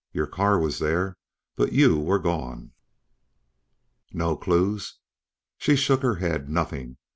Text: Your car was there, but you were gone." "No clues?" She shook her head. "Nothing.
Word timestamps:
Your 0.11 0.25
car 0.25 0.57
was 0.57 0.79
there, 0.79 1.15
but 1.55 1.73
you 1.73 1.99
were 1.99 2.17
gone." 2.17 2.71
"No 4.11 4.35
clues?" 4.35 4.95
She 5.59 5.75
shook 5.75 6.01
her 6.01 6.15
head. 6.15 6.49
"Nothing. 6.49 6.97